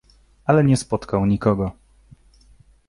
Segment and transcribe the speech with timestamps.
[0.45, 1.71] "Ale nie spotkał nikogo."